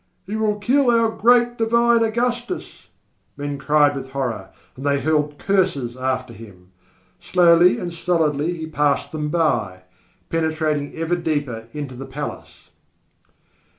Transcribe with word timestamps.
"He 0.25 0.35
will 0.35 0.57
kill 0.57 0.89
our 0.89 1.11
great, 1.11 1.59
divine 1.59 2.03
Augustus," 2.03 2.87
men 3.37 3.59
cried 3.59 3.93
with 3.95 4.09
horror, 4.13 4.49
and 4.75 4.83
they 4.83 4.99
hurled 4.99 5.37
curses 5.37 5.95
after 5.95 6.33
him. 6.33 6.71
Slowly 7.19 7.77
and 7.77 7.93
stolidly 7.93 8.57
he 8.57 8.65
passed 8.65 9.11
them 9.11 9.29
by, 9.29 9.83
penetrating 10.31 10.95
ever 10.95 11.15
deeper 11.15 11.67
into 11.71 11.93
the 11.93 12.07
palace. 12.07 12.71